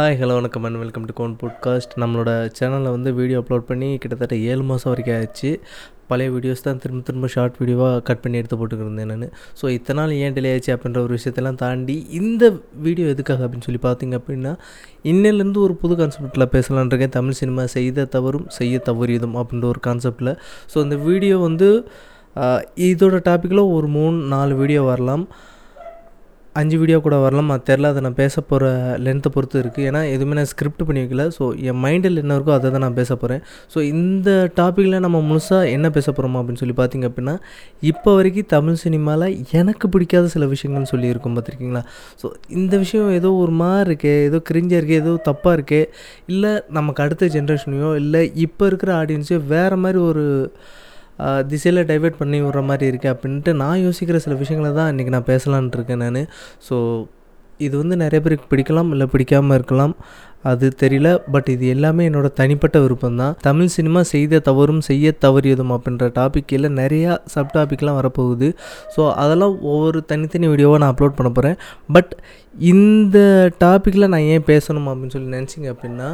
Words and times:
Hi 0.00 0.16
hello 0.20 0.34
வணக்கம் 0.38 0.64
and 0.66 0.78
welcome 0.80 1.06
to 1.08 1.14
Kon 1.18 1.32
podcast 1.40 1.94
நம்மளோட 2.02 2.30
சேனலில் 2.58 2.92
வந்து 2.94 3.10
வீடியோ 3.18 3.38
அப்லோட் 3.40 3.66
பண்ணி 3.70 3.88
கிட்டத்தட்ட 4.02 4.36
ஏழு 4.50 4.62
மாதம் 4.68 4.90
வரைக்கும் 4.92 5.14
ஆயிடுச்சு. 5.16 5.50
பழைய 6.10 6.28
வீடியோஸ் 6.34 6.64
தான் 6.66 6.78
திரும்ப 6.82 7.00
திரும்ப 7.08 7.28
ஷார்ட் 7.34 7.56
வீடியோவாக 7.62 7.98
கட் 8.08 8.22
பண்ணி 8.22 8.40
எடுத்து 8.40 8.58
போட்டுக்கிருந்தேன் 8.60 9.10
நான். 9.12 9.26
ஸோ 9.60 9.64
இத்தனை 9.76 9.98
நாள் 10.00 10.14
ஏன் 10.22 10.36
டிலே 10.36 10.52
ஆச்சு 10.54 10.72
அப்படின்ற 10.76 11.00
ஒரு 11.06 11.12
விஷயத்தெல்லாம் 11.18 11.58
தாண்டி 11.64 11.96
இந்த 12.20 12.52
வீடியோ 12.86 13.08
எதுக்காக 13.14 13.44
அப்படின்னு 13.46 13.68
சொல்லி 13.68 13.82
பார்த்தீங்க 13.88 14.16
அப்படின்னா 14.22 14.54
இன்னிலேருந்து 15.12 15.62
ஒரு 15.66 15.76
புது 15.82 15.96
கான்செப்டில் 16.00 16.48
பேசலான்றேன் 16.56 17.14
தமிழ் 17.18 17.38
சினிமா 17.42 17.66
செய்த 17.76 18.08
தவறும் 18.16 18.48
செய்ய 18.58 18.82
தவறியதும் 18.90 19.38
அப்படின்ற 19.42 19.68
ஒரு 19.74 19.82
கான்செப்டில் 19.88 20.34
ஸோ 20.74 20.78
இந்த 20.86 20.98
வீடியோ 21.10 21.38
வந்து 21.48 21.70
இதோட 22.90 23.18
டாப்பிக்கில் 23.28 23.66
ஒரு 23.76 23.88
மூணு 23.98 24.16
நாலு 24.36 24.54
வீடியோ 24.56 24.82
வரலாம். 24.82 25.26
அஞ்சு 26.60 26.76
வீடியோ 26.82 26.98
கூட 27.06 27.16
வரலாம்? 27.24 27.50
அது 27.54 27.62
தெரில 27.68 27.90
அதை 27.92 28.00
நான் 28.06 28.16
பேச 28.20 28.34
போகிற 28.50 28.64
லென்த்தை 29.06 29.30
பொறுத்து 29.34 29.56
இருக்குது 29.62 29.86
ஏன்னா 29.90 30.00
எதுவுமே 30.14 30.34
நான் 30.38 30.48
ஸ்கிரிப்ட் 30.52 30.84
பண்ணி 30.88 31.00
வைக்கல. 31.02 31.24
ஸோ 31.36 31.44
என் 31.70 31.80
மைண்டில் 31.84 32.20
என்ன 32.22 32.36
இருக்கோ 32.38 32.54
அதை 32.56 32.70
தான் 32.74 32.84
நான் 32.86 32.96
பேச 33.00 33.10
போகிறேன் 33.22 33.42
ஸோ 33.74 33.78
இந்த 33.94 34.30
டாப்பிக்கில் 34.60 35.04
நம்ம 35.06 35.20
முழுசாக 35.30 35.70
என்ன 35.76 35.90
பேச 35.96 36.06
போகிறோமா 36.10 36.40
அப்படின்னு 36.42 36.62
சொல்லி 36.62 36.76
பார்த்தீங்க 36.80 37.08
அப்படின்னா 37.10 37.34
இப்போ 37.92 38.12
வரைக்கும் 38.18 38.50
தமிழ் 38.54 38.80
சினிமாவில் 38.84 39.26
எனக்கு 39.60 39.88
பிடிக்காத 39.94 40.32
சில 40.34 40.46
விஷயங்கள்னு 40.54 40.92
சொல்லியிருக்கோம். 40.94 41.36
பார்த்துருக்கீங்களா? 41.36 41.84
ஸோ 42.22 42.26
இந்த 42.60 42.74
விஷயம் 42.84 43.10
ஏதோ 43.20 43.32
ஒரு 43.44 43.54
மாதிரி 43.62 43.88
இருக்கே 43.88 44.14
ஏதோ 44.28 44.40
கிரிஞ்சாக 44.50 44.80
இருக்கே 44.80 45.00
ஏதோ 45.04 45.14
தப்பாக 45.30 45.56
இருக்கே 45.58 45.82
இல்லை 46.32 46.52
நமக்கு 46.78 47.02
அடுத்த 47.06 47.30
ஜென்ரேஷனையோ 47.36 47.92
இல்லை 48.02 48.22
இப்போ 48.46 48.66
இருக்கிற 48.66 48.92
ஆடியன்ஸையோ 49.02 49.40
வேறு 49.54 49.78
மாதிரி 49.84 50.00
ஒரு 50.10 50.24
திசையில் 51.52 51.80
டைவெர்ட் 51.90 52.20
பண்ணி 52.20 52.38
விட்ற 52.42 52.62
மாதிரி 52.70 52.86
இருக்குது 52.90 53.12
அப்படின்ட்டு 53.14 53.52
நான் 53.62 53.82
யோசிக்கிற 53.86 54.18
சில 54.26 54.36
விஷயங்களை 54.42 54.70
தான் 54.80 54.90
இன்றைக்கி 54.92 55.12
நான் 55.16 55.30
பேசலான்ட்டு 55.32 55.78
இருக்கேன் 55.78 56.04
நான். 56.06 56.20
ஸோ 56.68 56.76
இது 57.66 57.74
வந்து 57.82 57.96
நிறைய 58.02 58.18
பேருக்கு 58.24 58.46
பிடிக்கலாம் 58.52 58.90
இல்லை 58.94 59.06
பிடிக்காமல் 59.14 59.56
இருக்கலாம். 59.58 59.94
அது 60.44 60.66
தெரியல 60.82 61.08
பட் 61.32 61.48
இது 61.54 61.64
எல்லாமே 61.74 62.02
என்னோட 62.10 62.28
தனிப்பட்ட 62.40 62.76
விருப்பம் 62.84 63.18
தான் 63.22 63.34
தமிழ் 63.46 63.72
சினிமா 63.74 64.00
செய்த 64.12 64.40
தவறும் 64.48 64.82
செய்ய 64.88 65.14
தவறியதும் 65.24 65.72
அப்படின்ற 65.76 66.06
டாப்பிக்கில் 66.18 66.68
நிறையா 66.78 67.14
சப் 67.32 67.52
டாபிக்லாம் 67.56 67.98
வரப்போகுது. 68.00 68.48
ஸோ 68.94 69.00
அதெல்லாம் 69.22 69.54
ஒவ்வொரு 69.72 70.00
தனித்தனி 70.12 70.46
வீடியோவாக 70.52 70.80
நான் 70.82 70.92
அப்லோட் 70.94 71.18
பண்ண 71.18 71.30
போகிறேன் 71.38 71.58
பட் 71.96 72.12
இந்த 72.72 73.18
டாப்பிக்கில் 73.64 74.10
நான் 74.12 74.28
ஏன் 74.34 74.46
பேசணும் 74.52 74.88
அப்படின்னு 74.92 75.14
சொல்லி 75.16 75.34
நினச்சிங்க 75.36 75.68
அப்படின்னா 75.74 76.08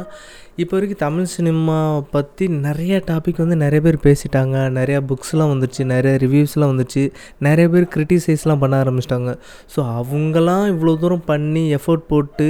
இப்போ 0.61 0.73
வரைக்கும் 0.75 1.01
தமிழ் 1.05 1.31
சினிமா 1.35 1.77
பற்றி 2.15 2.45
நிறைய 2.67 2.93
டாபிக் 3.09 3.41
வந்து 3.43 3.57
நிறைய 3.63 3.79
பேர் 3.85 3.97
பேசிட்டாங்க. 4.05 4.55
நிறையா 4.77 4.99
புக்ஸ்லாம் 5.09 5.51
வந்துருச்சு 5.53 5.83
நிறைய 5.91 6.13
ரிவ்யூஸ்லாம் 6.23 6.71
வந்துருச்சு. 6.71 7.03
நிறைய 7.47 7.65
பேர் 7.73 7.85
கிரிட்டிசைஸ்லாம் 7.95 8.61
பண்ண 8.63 8.75
ஆரம்பிச்சிட்டாங்க. 8.83 9.31
ஸோ 9.73 9.79
அவங்களாம் 9.99 10.65
இவ்வளோ 10.73 10.95
தூரம் 11.03 11.27
பண்ணி 11.31 11.63
எஃபோர்ட் 11.79 12.05
போட்டு 12.11 12.49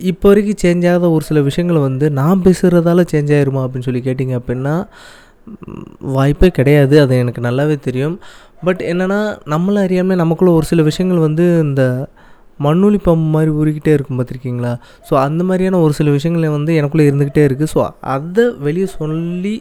இப்போ 0.00 0.26
வரைக்கும் 0.28 0.60
சேஞ்ச் 0.62 0.84
ஆகாத 0.90 1.06
ஒரு 1.10 1.24
சில 1.24 1.40
விஷயங்கள் 1.40 1.86
வந்து 1.86 2.06
நான் 2.10 2.42
பேசுகிறதால 2.44 3.04
சேஞ்ச் 3.12 3.30
ஆயிருமா 3.36 3.62
அப்படின்னு 3.64 3.86
சொல்லி 3.88 4.02
கேட்டிங்க 4.06 4.34
அப்படின்னா 4.40 4.74
வாய்ப்பே 6.16 6.48
கிடையாது. 6.58 6.94
அது 7.00 7.18
எனக்கு 7.22 7.40
நல்லாவே 7.40 7.76
தெரியும். 7.80 8.16
பட் 8.66 8.80
என்னென்னா 8.90 9.18
நம்மளை 9.52 9.80
அறியாமல் 9.86 10.20
நமக்குள்ளே 10.22 10.52
ஒரு 10.58 10.66
சில 10.66 10.82
விஷயங்கள் 10.82 11.18
வந்து 11.18 11.44
இந்த 11.66 11.82
மண்ணுளி 12.60 12.98
பம்பு 13.06 13.28
மாதிரி 13.34 13.50
உருகிட்டே 13.60 13.92
இருக்கும் 13.96 14.18
பார்த்துருக்கீங்களா? 14.18 14.72
ஸோ 15.08 15.14
அந்த 15.26 15.42
மாதிரியான 15.44 15.80
ஒரு 15.80 15.92
சில 15.92 16.10
விஷயங்கள் 16.10 16.56
வந்து 16.56 16.72
எனக்குள்ளே 16.80 17.06
இருந்துக்கிட்டே 17.10 17.44
இருக்குது 17.48 17.72
ஸோ 17.74 17.80
அதை 18.14 18.44
வெளியே 18.58 18.86
சொல்லி 18.98 19.54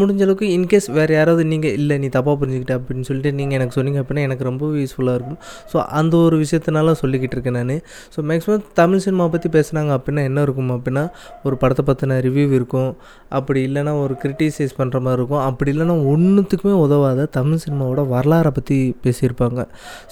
முடிஞ்சளவுக்கு 0.00 0.46
இன்கேஸ் 0.56 0.88
வேறு 0.98 1.12
யாராவது 1.18 1.42
நீங்கள் 1.52 1.74
இல்லை 1.80 1.96
நீ 2.02 2.08
தப்பாக 2.16 2.34
புரிஞ்சுக்கிட்ட 2.40 2.74
அப்படின்னு 2.78 3.06
சொல்லிட்டு 3.08 3.32
நீங்கள் 3.38 3.56
எனக்கு 3.58 3.76
சொன்னீங்க 3.78 3.98
அப்படின்னா 4.02 4.24
எனக்கு 4.28 4.44
ரொம்ப 4.48 4.70
யூஸ்ஃபுல்லாக 4.82 5.18
இருக்கும். 5.18 5.38
ஸோ 5.72 5.76
அந்த 6.00 6.14
ஒரு 6.26 6.36
விஷயத்தினால 6.44 6.94
சொல்லிக்கிட்டு 7.02 7.36
இருக்கேன் 7.36 7.58
நான். 7.58 7.74
ஸோ 8.14 8.20
மேக்ஸிமம் 8.30 8.64
தமிழ் 8.80 9.02
சினிமா 9.06 9.26
பற்றி 9.34 9.50
பேசுனாங்க 9.56 9.92
அப்படின்னா 9.98 10.24
என்ன 10.30 10.42
இருக்கும் 10.46 10.72
அப்படின்னா 10.76 11.04
ஒரு 11.48 11.56
படத்தை 11.62 11.84
பற்றின 11.90 12.18
ரிவ்யூ 12.26 12.46
இருக்கும். 12.58 12.90
அப்படி 13.38 13.60
இல்லைன்னா 13.68 13.94
ஒரு 14.04 14.16
கிரிட்டிசைஸ் 14.22 14.74
பண்ணுற 14.80 14.96
மாதிரி 15.06 15.18
இருக்கும். 15.20 15.42
அப்படி 15.48 15.70
இல்லைன்னா 15.74 15.96
ஒன்றுத்துக்குமே 16.14 16.74
உதவாத 16.86 17.28
தமிழ் 17.38 17.62
சினிமாவோட 17.64 18.04
வரலாறை 18.14 18.52
பற்றி 18.58 18.78
பேசியிருப்பாங்க. 19.04 19.60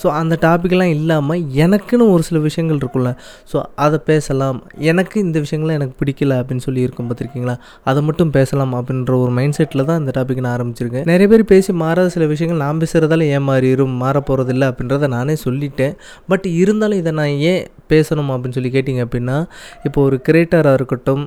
ஸோ 0.03 0.07
அந்த 0.21 0.35
டாப்பிக்லாம் 0.47 0.93
இல்லாமல் 0.99 1.43
எனக்குன்னு 1.65 2.07
ஒரு 2.15 2.23
சில 2.29 2.39
விஷயங்கள் 2.49 2.81
இருக்கும்ல. 2.83 3.13
ஸோ 3.53 3.57
அதை 3.87 3.99
பேசலாம். 4.11 4.61
எனக்கு 4.91 5.17
இந்த 5.27 5.39
விஷயங்கள்லாம் 5.47 5.79
எனக்கு 5.81 5.97
பிடிக்கல 6.03 6.39
அப்படின்னு 6.43 6.67
சொல்லி 6.69 6.87
இருக்கும் 6.87 7.09
பார்த்துருக்கீங்களா? 7.09 7.57
அதை 7.91 8.01
மட்டும் 8.09 8.31
பேசலாம் 8.39 8.75
அப்படின்ற 8.79 9.15
ஒரு 9.25 9.33
மைண்ட் 9.39 9.57
செட் 9.59 9.70
செட்டில் 9.71 9.89
தான் 9.89 10.01
இந்த 10.03 10.13
டாபிக் 10.17 10.43
நான் 10.45 10.55
ஆரம்பிச்சிருக்கேன். 10.57 11.05
நிறைய 11.11 11.27
பேர் 11.33 11.51
பேசி 11.51 11.71
மாறாத 11.83 12.09
சில 12.15 12.25
விஷயங்கள் 12.33 12.63
நான் 12.63 12.81
பேசுகிறதால 12.83 13.27
ஏன் 13.35 13.47
மாறிடும் 13.49 13.95
மாற 14.03 14.17
போகிறதில்ல 14.29 14.69
அப்படின்றத 14.71 15.09
நானே 15.17 15.35
சொல்லிட்டேன். 15.45 15.95
பட் 16.31 16.47
இருந்தாலும் 16.63 17.01
இதை 17.03 17.13
நான் 17.19 17.35
ஏன் 17.51 17.63
பேசணும் 17.93 18.31
அப்படின்னு 18.35 18.57
சொல்லி 18.57 18.73
கேட்டிங்க 18.75 19.03
அப்படின்னா 19.07 19.37
இப்போ 19.87 20.01
ஒரு 20.09 20.17
கிரியேட்டராக 20.27 20.79
இருக்கட்டும் 20.79 21.23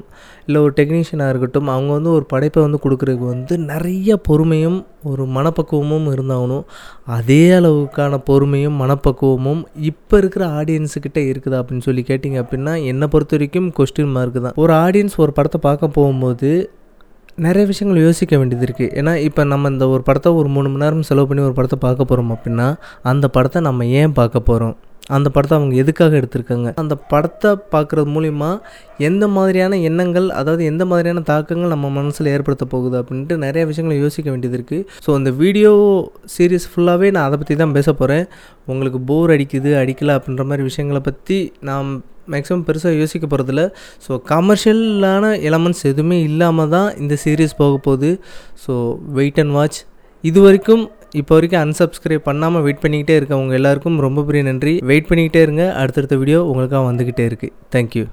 இல்லை 0.48 0.60
ஒரு 0.66 0.74
டெக்னீஷியனாக 0.80 1.32
இருக்கட்டும் 1.34 1.72
அவங்க 1.74 1.92
வந்து 1.98 2.12
ஒரு 2.18 2.26
படைப்பை 2.34 2.62
வந்து 2.66 2.80
கொடுக்குறதுக்கு 2.86 3.28
வந்து 3.34 3.54
நிறைய 3.72 4.18
பொறுமையும் 4.28 4.80
ஒரு 5.12 5.24
மனப்பக்குவமும் 5.38 6.08
இருந்தாகணும். 6.16 6.66
அதே 7.18 7.42
அளவுக்கான 7.58 8.20
பொறுமையும் 8.30 8.78
மனப்பக்குவமும் 8.84 9.64
இப்போ 9.92 10.16
இருக்கிற 10.22 10.46
ஆடியன்ஸுக்கிட்ட 10.60 11.20
இருக்குதா 11.32 11.60
அப்படின்னு 11.62 11.88
சொல்லி 11.90 12.04
கேட்டிங்க 12.12 12.40
அப்படின்னா 12.44 12.76
என்னை 12.92 13.08
பொறுத்த 13.16 13.36
வரைக்கும் 13.38 13.68
கொஸ்டின் 13.80 14.16
மார்க் 14.18 14.40
தான். 14.46 14.58
ஒரு 14.64 14.74
ஆடியன்ஸ் 14.86 15.18
ஒரு 15.26 15.34
படத்தை 15.40 15.62
பார்க்க 15.68 15.96
போகும்போது 16.00 16.52
நிறைய 17.38 17.66
விஷயங்கள் 17.66 18.04
யோசிக்க 18.04 18.38
வேண்டியது 18.38 18.66
இருக்குது 18.66 18.94
ஏன்னா 18.94 19.16
இப்போ 19.20 19.44
நம்ம 19.44 19.70
இந்த 19.70 19.88
ஒரு 19.88 20.04
படத்தை 20.04 20.32
ஒரு 20.34 20.50
மூணு 20.50 20.70
மணி 20.70 20.84
நேரம் 20.84 21.02
செலவு 21.02 21.28
பண்ணி 21.28 21.42
ஒரு 21.42 21.54
படத்தை 21.54 21.80
பார்க்க 21.80 22.06
போகிறோம் 22.06 22.32
அப்படின்னா 22.32 22.68
அந்த 23.04 23.28
படத்தை 23.28 23.62
நம்ம 23.62 23.86
ஏன் 23.96 24.14
பார்க்க 24.14 24.40
போகிறோம் 24.42 24.76
அந்த 25.10 25.30
படத்தை 25.30 25.58
அவங்க 25.58 25.76
எதுக்காக 25.76 26.14
எடுத்திருக்காங்க? 26.20 26.68
அந்த 26.76 26.96
படத்தை 27.08 27.58
பார்க்குறது 27.72 28.10
மூலிமா 28.14 28.50
எந்த 29.00 29.28
மாதிரியான 29.28 29.80
எண்ணங்கள் 29.80 30.30
அதாவது 30.32 30.64
எந்த 30.66 30.86
மாதிரியான 30.86 31.24
தாக்கங்கள் 31.24 31.70
நம்ம 31.70 31.90
மனசில் 31.90 32.26
ஏற்படுத்த 32.26 32.66
போகுது 32.66 32.98
அப்படின்ட்டு 33.02 33.38
நிறைய 33.38 33.66
விஷயங்களை 33.66 33.98
யோசிக்க 34.00 34.30
வேண்டியது 34.30 34.58
இருக்குது 34.58 34.86
ஸோ 35.06 35.14
அந்த 35.14 35.32
வீடியோ 35.32 35.74
சீரீஸ் 36.38 36.70
ஃபுல்லாகவே 36.72 37.12
நான் 37.12 37.24
அதை 37.24 37.38
பற்றி 37.38 37.56
தான் 37.56 37.72
பேச 37.72 37.94
போகிறேன் 37.94 38.26
உங்களுக்கு 38.66 39.02
போர் 39.02 39.30
அடிக்குது 39.32 39.72
அடிக்கலை 39.78 40.16
அப்படின்ற 40.16 40.46
மாதிரி 40.46 40.64
விஷயங்களை 40.64 41.02
பற்றி 41.02 41.40
நான் 41.62 41.90
மேக்ஸிமம் 42.34 42.66
பெருசாக 42.68 43.00
யோசிக்க 43.02 43.26
போகிறதில்ல 43.28 43.64
ஸோ 44.06 44.22
கமர்ஷியலான 44.34 45.32
எலமெண்ட்ஸ் 45.50 45.86
எதுவுமே 45.92 46.18
இல்லாமல் 46.30 46.72
தான் 46.76 46.90
இந்த 47.04 47.18
சீரீஸ் 47.24 47.60
போக 47.62 47.78
போகுது. 47.88 48.12
ஸோ 48.66 48.74
வெயிட் 49.20 49.42
அண்ட் 49.44 49.56
வாட்ச் 49.60 49.80
இது 50.24 50.42
வரைக்கும் 50.48 50.84
இப்போ 51.22 51.34
வரைக்கும் 51.38 51.64
அன்சப்ஸ்கிரைப் 51.66 52.28
பண்ணாமல் 52.30 52.64
வெயிட் 52.68 52.84
பண்ணிக்கிட்டே 52.84 53.18
இருக்கவங்க 53.20 53.60
எல்லாருக்கும் 53.60 54.00
ரொம்ப 54.08 54.24
பெரிய 54.30 54.44
நன்றி. 54.50 54.76
வெயிட் 54.92 55.10
பண்ணிக்கிட்டே 55.12 55.44
இருங்க. 55.48 55.66
அடுத்தடுத்த 55.84 56.18
வீடியோ 56.24 56.42
உங்களுக்காக 56.52 56.84
வந்துக்கிட்டே 56.90 57.26
இருக்குது 57.32 57.56
தேங்க்யூ 57.76 58.06